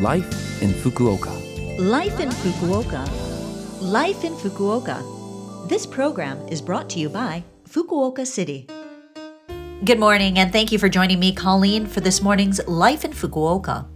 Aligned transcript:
Life 0.00 0.60
in 0.60 0.70
Fukuoka. 0.70 1.30
Life 1.78 2.18
in 2.18 2.28
Fukuoka. 2.28 3.08
Life 3.80 4.24
in 4.24 4.34
Fukuoka. 4.34 5.68
This 5.68 5.86
program 5.86 6.36
is 6.48 6.60
brought 6.60 6.90
to 6.90 6.98
you 6.98 7.08
by 7.08 7.44
Fukuoka 7.68 8.26
City. 8.26 8.66
Good 9.84 10.00
morning, 10.00 10.40
and 10.40 10.50
thank 10.50 10.72
you 10.72 10.80
for 10.80 10.88
joining 10.88 11.20
me, 11.20 11.32
Colleen, 11.32 11.86
for 11.86 12.00
this 12.00 12.20
morning's 12.20 12.66
Life 12.66 13.04
in 13.04 13.12
Fukuoka. 13.12 13.86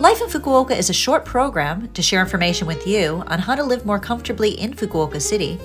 Life 0.00 0.20
in 0.20 0.26
Fukuoka 0.26 0.76
is 0.76 0.90
a 0.90 0.94
short 0.94 1.24
program 1.24 1.88
to 1.92 2.02
share 2.02 2.20
information 2.20 2.66
with 2.66 2.84
you 2.84 3.22
on 3.28 3.38
how 3.38 3.54
to 3.54 3.62
live 3.62 3.86
more 3.86 4.00
comfortably 4.00 4.58
in 4.60 4.74
Fukuoka 4.74 5.22
City, 5.22 5.56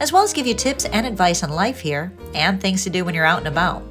as 0.00 0.12
well 0.12 0.24
as 0.24 0.34
give 0.34 0.46
you 0.46 0.52
tips 0.54 0.84
and 0.84 1.06
advice 1.06 1.42
on 1.42 1.48
life 1.48 1.80
here 1.80 2.12
and 2.34 2.60
things 2.60 2.84
to 2.84 2.90
do 2.90 3.02
when 3.02 3.14
you're 3.14 3.24
out 3.24 3.38
and 3.38 3.48
about. 3.48 3.82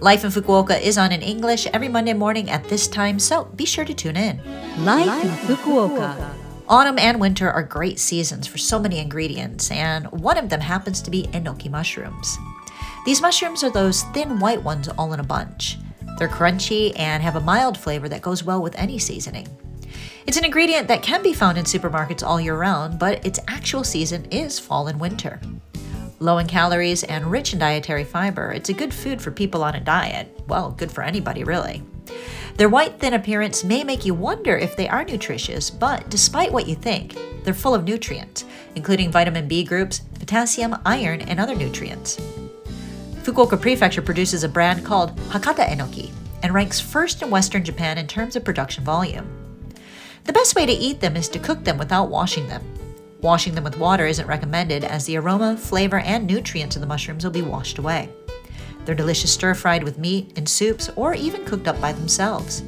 Life 0.00 0.24
in 0.24 0.30
Fukuoka 0.30 0.80
is 0.80 0.98
on 0.98 1.12
in 1.12 1.22
English 1.22 1.66
every 1.68 1.88
Monday 1.88 2.12
morning 2.12 2.50
at 2.50 2.68
this 2.68 2.86
time, 2.86 3.18
so 3.18 3.44
be 3.56 3.64
sure 3.64 3.84
to 3.84 3.94
tune 3.94 4.16
in. 4.16 4.40
Life 4.84 5.24
in 5.24 5.30
Fukuoka. 5.30 6.34
Autumn 6.68 6.98
and 6.98 7.20
winter 7.20 7.50
are 7.50 7.62
great 7.62 7.98
seasons 7.98 8.46
for 8.46 8.58
so 8.58 8.78
many 8.78 8.98
ingredients, 8.98 9.70
and 9.70 10.10
one 10.10 10.36
of 10.36 10.48
them 10.48 10.60
happens 10.60 11.00
to 11.02 11.10
be 11.10 11.24
enoki 11.28 11.70
mushrooms. 11.70 12.36
These 13.04 13.22
mushrooms 13.22 13.62
are 13.62 13.70
those 13.70 14.02
thin 14.14 14.40
white 14.40 14.62
ones 14.62 14.88
all 14.88 15.12
in 15.12 15.20
a 15.20 15.24
bunch. 15.24 15.78
They're 16.18 16.28
crunchy 16.28 16.92
and 16.98 17.22
have 17.22 17.36
a 17.36 17.40
mild 17.40 17.78
flavor 17.78 18.08
that 18.08 18.22
goes 18.22 18.42
well 18.42 18.60
with 18.60 18.74
any 18.76 18.98
seasoning. 18.98 19.46
It's 20.26 20.36
an 20.36 20.44
ingredient 20.44 20.88
that 20.88 21.02
can 21.02 21.22
be 21.22 21.32
found 21.32 21.56
in 21.56 21.64
supermarkets 21.64 22.26
all 22.26 22.40
year 22.40 22.56
round, 22.56 22.98
but 22.98 23.24
its 23.24 23.38
actual 23.46 23.84
season 23.84 24.24
is 24.32 24.58
fall 24.58 24.88
and 24.88 24.98
winter. 24.98 25.40
Low 26.18 26.38
in 26.38 26.46
calories 26.46 27.04
and 27.04 27.30
rich 27.30 27.52
in 27.52 27.58
dietary 27.58 28.04
fiber, 28.04 28.50
it's 28.50 28.70
a 28.70 28.74
good 28.74 28.94
food 28.94 29.20
for 29.20 29.30
people 29.30 29.62
on 29.62 29.74
a 29.74 29.80
diet. 29.80 30.40
Well, 30.48 30.70
good 30.70 30.90
for 30.90 31.02
anybody, 31.02 31.44
really. 31.44 31.82
Their 32.56 32.70
white, 32.70 32.98
thin 32.98 33.12
appearance 33.12 33.64
may 33.64 33.84
make 33.84 34.06
you 34.06 34.14
wonder 34.14 34.56
if 34.56 34.76
they 34.76 34.88
are 34.88 35.04
nutritious, 35.04 35.68
but 35.68 36.08
despite 36.08 36.50
what 36.50 36.66
you 36.66 36.74
think, 36.74 37.18
they're 37.44 37.52
full 37.52 37.74
of 37.74 37.84
nutrients, 37.84 38.46
including 38.74 39.10
vitamin 39.10 39.46
B 39.46 39.62
groups, 39.62 40.00
potassium, 40.18 40.76
iron, 40.86 41.20
and 41.20 41.38
other 41.38 41.54
nutrients. 41.54 42.16
Fukuoka 43.16 43.60
Prefecture 43.60 44.00
produces 44.00 44.42
a 44.42 44.48
brand 44.48 44.86
called 44.86 45.14
Hakata 45.28 45.68
Enoki 45.68 46.12
and 46.42 46.54
ranks 46.54 46.80
first 46.80 47.20
in 47.20 47.28
Western 47.28 47.62
Japan 47.62 47.98
in 47.98 48.06
terms 48.06 48.36
of 48.36 48.44
production 48.44 48.84
volume. 48.84 49.26
The 50.24 50.32
best 50.32 50.54
way 50.54 50.64
to 50.64 50.72
eat 50.72 51.00
them 51.00 51.14
is 51.14 51.28
to 51.28 51.38
cook 51.38 51.62
them 51.64 51.76
without 51.76 52.08
washing 52.08 52.48
them. 52.48 52.64
Washing 53.22 53.54
them 53.54 53.64
with 53.64 53.78
water 53.78 54.06
isn't 54.06 54.26
recommended 54.26 54.84
as 54.84 55.06
the 55.06 55.16
aroma, 55.16 55.56
flavor, 55.56 55.98
and 56.00 56.26
nutrients 56.26 56.76
of 56.76 56.80
the 56.80 56.86
mushrooms 56.86 57.24
will 57.24 57.30
be 57.30 57.42
washed 57.42 57.78
away. 57.78 58.10
They're 58.84 58.94
delicious 58.94 59.32
stir 59.32 59.54
fried 59.54 59.82
with 59.82 59.98
meat, 59.98 60.36
in 60.36 60.46
soups, 60.46 60.90
or 60.96 61.14
even 61.14 61.44
cooked 61.44 61.66
up 61.66 61.80
by 61.80 61.92
themselves. 61.92 62.62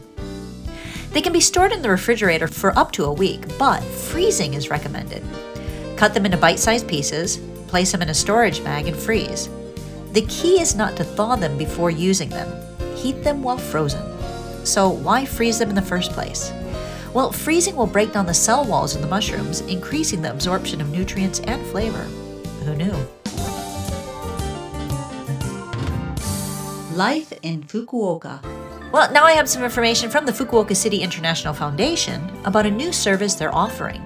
They 1.12 1.22
can 1.22 1.32
be 1.32 1.40
stored 1.40 1.72
in 1.72 1.82
the 1.82 1.90
refrigerator 1.90 2.48
for 2.48 2.76
up 2.78 2.92
to 2.92 3.04
a 3.04 3.12
week, 3.12 3.42
but 3.58 3.82
freezing 3.82 4.54
is 4.54 4.70
recommended. 4.70 5.22
Cut 5.96 6.14
them 6.14 6.24
into 6.24 6.36
bite 6.38 6.58
sized 6.58 6.88
pieces, 6.88 7.38
place 7.66 7.92
them 7.92 8.02
in 8.02 8.08
a 8.08 8.14
storage 8.14 8.64
bag, 8.64 8.88
and 8.88 8.96
freeze. 8.96 9.48
The 10.12 10.26
key 10.28 10.60
is 10.60 10.74
not 10.74 10.96
to 10.96 11.04
thaw 11.04 11.36
them 11.36 11.58
before 11.58 11.90
using 11.90 12.30
them, 12.30 12.50
heat 12.96 13.22
them 13.22 13.42
while 13.42 13.58
frozen. 13.58 14.02
So, 14.64 14.88
why 14.88 15.24
freeze 15.24 15.58
them 15.58 15.68
in 15.68 15.74
the 15.74 15.82
first 15.82 16.12
place? 16.12 16.52
Well, 17.14 17.32
freezing 17.32 17.74
will 17.74 17.86
break 17.86 18.12
down 18.12 18.26
the 18.26 18.34
cell 18.34 18.64
walls 18.64 18.94
of 18.94 19.00
the 19.00 19.08
mushrooms, 19.08 19.62
increasing 19.62 20.20
the 20.20 20.30
absorption 20.30 20.80
of 20.80 20.90
nutrients 20.90 21.40
and 21.40 21.64
flavor. 21.68 22.04
Who 22.64 22.74
knew? 22.76 22.94
Life 26.94 27.32
in 27.42 27.62
Fukuoka. 27.62 28.42
Well, 28.92 29.10
now 29.12 29.24
I 29.24 29.32
have 29.32 29.48
some 29.48 29.64
information 29.64 30.10
from 30.10 30.26
the 30.26 30.32
Fukuoka 30.32 30.76
City 30.76 31.02
International 31.02 31.54
Foundation 31.54 32.28
about 32.44 32.66
a 32.66 32.70
new 32.70 32.92
service 32.92 33.34
they're 33.34 33.54
offering. 33.54 34.04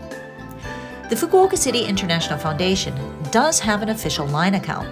The 1.08 1.17
Fukuoka 1.17 1.58
City 1.58 1.84
International 1.84 2.39
Foundation 2.39 2.95
does 3.30 3.58
have 3.61 3.83
an 3.83 3.89
official 3.89 4.27
line 4.27 4.55
account. 4.55 4.89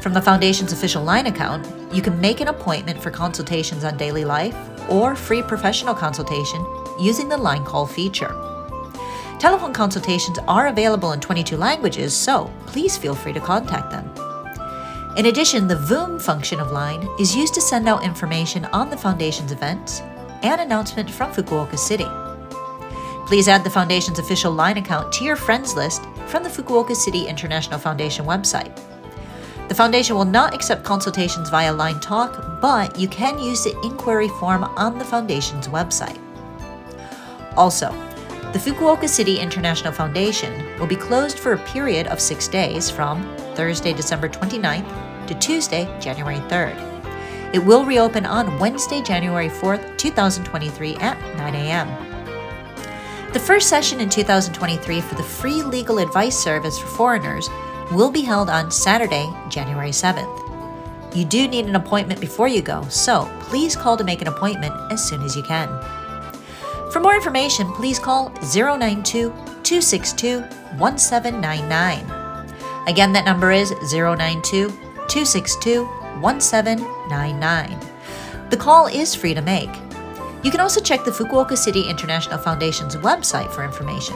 From 0.00 0.12
the 0.12 0.22
Foundation's 0.22 0.72
official 0.72 1.02
line 1.02 1.26
account, 1.26 1.66
you 1.92 2.02
can 2.02 2.20
make 2.20 2.40
an 2.40 2.48
appointment 2.48 3.02
for 3.02 3.10
consultations 3.10 3.84
on 3.84 3.96
daily 3.96 4.24
life 4.24 4.56
or 4.88 5.14
free 5.14 5.42
professional 5.42 5.94
consultation 5.94 6.64
using 6.98 7.28
the 7.28 7.36
line 7.36 7.64
call 7.64 7.86
feature. 7.86 8.34
Telephone 9.38 9.72
consultations 9.72 10.38
are 10.48 10.68
available 10.68 11.12
in 11.12 11.20
22 11.20 11.56
languages, 11.56 12.14
so 12.14 12.50
please 12.66 12.96
feel 12.96 13.14
free 13.14 13.32
to 13.32 13.40
contact 13.40 13.90
them. 13.90 14.10
In 15.16 15.26
addition, 15.26 15.68
the 15.68 15.76
VOOM 15.76 16.18
function 16.18 16.58
of 16.60 16.72
Line 16.72 17.08
is 17.20 17.36
used 17.36 17.54
to 17.54 17.60
send 17.60 17.88
out 17.88 18.04
information 18.04 18.64
on 18.66 18.90
the 18.90 18.96
Foundation's 18.96 19.52
events 19.52 20.00
and 20.42 20.60
announcement 20.60 21.10
from 21.10 21.32
Fukuoka 21.32 21.78
City. 21.78 22.08
Please 23.26 23.48
add 23.48 23.64
the 23.64 23.70
Foundation's 23.70 24.18
official 24.18 24.50
Line 24.50 24.76
account 24.76 25.12
to 25.12 25.24
your 25.24 25.36
friends 25.36 25.76
list 25.76 26.02
from 26.26 26.42
the 26.42 26.48
Fukuoka 26.48 26.96
City 26.96 27.26
International 27.26 27.78
Foundation 27.78 28.24
website. 28.24 28.76
The 29.74 29.78
Foundation 29.78 30.14
will 30.14 30.24
not 30.24 30.54
accept 30.54 30.84
consultations 30.84 31.50
via 31.50 31.72
Line 31.72 31.98
Talk, 31.98 32.60
but 32.60 32.96
you 32.96 33.08
can 33.08 33.40
use 33.40 33.64
the 33.64 33.76
inquiry 33.80 34.28
form 34.28 34.62
on 34.62 35.00
the 35.00 35.04
Foundation's 35.04 35.66
website. 35.66 36.20
Also, 37.56 37.90
the 38.52 38.60
Fukuoka 38.60 39.08
City 39.08 39.40
International 39.40 39.92
Foundation 39.92 40.64
will 40.78 40.86
be 40.86 40.94
closed 40.94 41.40
for 41.40 41.54
a 41.54 41.64
period 41.66 42.06
of 42.06 42.20
six 42.20 42.46
days 42.46 42.88
from 42.88 43.24
Thursday, 43.56 43.92
December 43.92 44.28
29th 44.28 45.26
to 45.26 45.34
Tuesday, 45.40 45.92
January 46.00 46.38
3rd. 46.48 46.78
It 47.52 47.58
will 47.58 47.84
reopen 47.84 48.26
on 48.26 48.56
Wednesday, 48.60 49.02
January 49.02 49.48
4th, 49.48 49.98
2023 49.98 50.94
at 50.98 51.20
9 51.36 51.54
a.m. 51.56 51.88
The 53.32 53.40
first 53.40 53.68
session 53.68 54.00
in 54.00 54.08
2023 54.08 55.00
for 55.00 55.16
the 55.16 55.24
free 55.24 55.64
legal 55.64 55.98
advice 55.98 56.38
service 56.38 56.78
for 56.78 56.86
foreigners 56.86 57.50
will 57.92 58.10
be 58.10 58.22
held 58.22 58.48
on 58.48 58.70
Saturday, 58.70 59.32
January 59.48 59.90
7th. 59.90 60.40
You 61.14 61.24
do 61.24 61.46
need 61.46 61.66
an 61.66 61.76
appointment 61.76 62.20
before 62.20 62.48
you 62.48 62.62
go, 62.62 62.82
so 62.88 63.30
please 63.42 63.76
call 63.76 63.96
to 63.96 64.04
make 64.04 64.20
an 64.20 64.28
appointment 64.28 64.74
as 64.90 65.06
soon 65.06 65.22
as 65.22 65.36
you 65.36 65.42
can. 65.42 65.68
For 66.90 67.00
more 67.00 67.14
information, 67.14 67.72
please 67.72 67.98
call 67.98 68.30
092 68.54 69.30
262 69.62 70.40
1799. 70.78 72.24
Again, 72.86 73.12
that 73.12 73.24
number 73.24 73.52
is 73.52 73.72
092 73.92 74.68
262 74.68 75.84
1799. 76.20 77.78
The 78.50 78.56
call 78.56 78.86
is 78.86 79.14
free 79.14 79.34
to 79.34 79.42
make. 79.42 79.70
You 80.42 80.50
can 80.50 80.60
also 80.60 80.80
check 80.80 81.04
the 81.04 81.10
Fukuoka 81.10 81.56
City 81.56 81.88
International 81.88 82.38
Foundation's 82.38 82.96
website 82.96 83.50
for 83.52 83.64
information. 83.64 84.14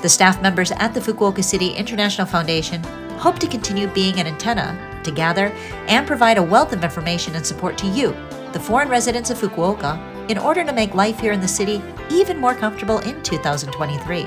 The 0.00 0.08
staff 0.08 0.40
members 0.40 0.70
at 0.70 0.94
the 0.94 1.00
Fukuoka 1.00 1.42
City 1.42 1.70
International 1.70 2.26
Foundation 2.26 2.82
hope 3.18 3.40
to 3.40 3.48
continue 3.48 3.88
being 3.88 4.20
an 4.20 4.28
antenna 4.28 4.78
to 5.02 5.10
gather 5.10 5.52
and 5.88 6.06
provide 6.06 6.38
a 6.38 6.42
wealth 6.42 6.72
of 6.72 6.84
information 6.84 7.34
and 7.34 7.44
support 7.44 7.76
to 7.78 7.86
you, 7.88 8.14
the 8.52 8.60
foreign 8.60 8.88
residents 8.88 9.30
of 9.30 9.38
Fukuoka, 9.38 9.98
in 10.30 10.38
order 10.38 10.62
to 10.62 10.72
make 10.72 10.94
life 10.94 11.18
here 11.18 11.32
in 11.32 11.40
the 11.40 11.48
city 11.48 11.82
even 12.10 12.38
more 12.38 12.54
comfortable 12.54 13.00
in 13.00 13.20
2023. 13.24 14.22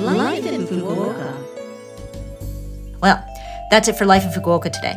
Life 0.00 0.46
in 0.46 0.66
Fukuoka. 0.66 1.36
Well, 3.02 3.22
that's 3.70 3.88
it 3.88 3.96
for 3.96 4.06
Life 4.06 4.24
in 4.24 4.30
Fukuoka 4.30 4.72
today. 4.72 4.96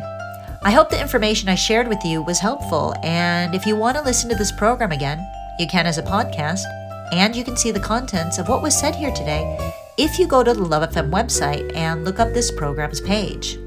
I 0.62 0.70
hope 0.70 0.88
the 0.88 1.00
information 1.00 1.50
I 1.50 1.56
shared 1.56 1.88
with 1.88 2.02
you 2.04 2.22
was 2.22 2.38
helpful, 2.38 2.94
and 3.02 3.54
if 3.54 3.66
you 3.66 3.76
want 3.76 3.98
to 3.98 4.02
listen 4.02 4.30
to 4.30 4.36
this 4.36 4.50
program 4.50 4.92
again, 4.92 5.18
you 5.58 5.66
can 5.66 5.86
as 5.86 5.98
a 5.98 6.02
podcast, 6.02 6.64
and 7.12 7.34
you 7.34 7.44
can 7.44 7.56
see 7.56 7.70
the 7.70 7.80
contents 7.80 8.38
of 8.38 8.48
what 8.48 8.62
was 8.62 8.78
said 8.78 8.94
here 8.94 9.12
today 9.12 9.74
if 9.96 10.18
you 10.18 10.26
go 10.26 10.42
to 10.42 10.52
the 10.52 10.62
Love 10.62 10.90
FM 10.90 11.10
website 11.10 11.74
and 11.74 12.04
look 12.04 12.18
up 12.20 12.32
this 12.32 12.50
program's 12.50 13.00
page. 13.00 13.58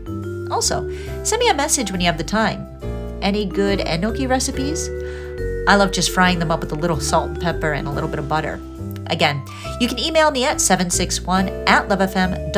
Also, 0.51 0.89
send 1.23 1.39
me 1.39 1.49
a 1.49 1.53
message 1.53 1.91
when 1.91 2.01
you 2.01 2.07
have 2.07 2.17
the 2.17 2.23
time. 2.23 2.67
Any 3.21 3.45
good 3.45 3.79
enoki 3.79 4.29
recipes? 4.29 4.89
I 5.67 5.75
love 5.75 5.91
just 5.91 6.11
frying 6.11 6.39
them 6.39 6.51
up 6.51 6.61
with 6.61 6.71
a 6.71 6.75
little 6.75 6.99
salt 6.99 7.29
and 7.29 7.41
pepper 7.41 7.73
and 7.73 7.87
a 7.87 7.91
little 7.91 8.09
bit 8.09 8.19
of 8.19 8.29
butter. 8.29 8.59
Again, 9.07 9.43
you 9.79 9.87
can 9.87 9.99
email 9.99 10.29
me 10.31 10.45
at 10.45 10.61
761 10.61 11.49
at 11.67 11.87
lovefm.co.jp. 11.89 12.55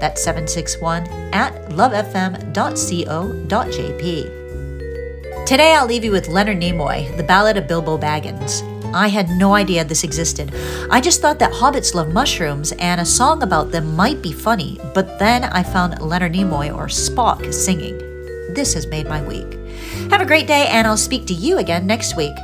That's 0.00 0.22
761 0.22 1.06
at 1.32 1.54
lovefm.co.jp. 1.70 2.34
Today 5.46 5.74
I'll 5.74 5.86
leave 5.86 6.04
you 6.04 6.12
with 6.12 6.28
Leonard 6.28 6.58
Nimoy, 6.58 7.16
the 7.16 7.22
Ballad 7.22 7.56
of 7.56 7.68
Bilbo 7.68 7.98
Baggins. 7.98 8.73
I 8.94 9.08
had 9.08 9.28
no 9.28 9.54
idea 9.54 9.84
this 9.84 10.04
existed. 10.04 10.54
I 10.88 11.00
just 11.00 11.20
thought 11.20 11.40
that 11.40 11.52
hobbits 11.52 11.94
love 11.94 12.12
mushrooms 12.12 12.70
and 12.78 13.00
a 13.00 13.04
song 13.04 13.42
about 13.42 13.72
them 13.72 13.96
might 13.96 14.22
be 14.22 14.32
funny, 14.32 14.78
but 14.94 15.18
then 15.18 15.42
I 15.42 15.64
found 15.64 16.00
Leonard 16.00 16.34
Nimoy 16.34 16.72
or 16.72 16.86
Spock 16.86 17.52
singing. 17.52 17.98
This 18.54 18.72
has 18.74 18.86
made 18.86 19.08
my 19.08 19.20
week. 19.20 19.58
Have 20.10 20.20
a 20.20 20.26
great 20.26 20.46
day, 20.46 20.68
and 20.68 20.86
I'll 20.86 20.96
speak 20.96 21.26
to 21.26 21.34
you 21.34 21.58
again 21.58 21.88
next 21.88 22.16
week. 22.16 22.36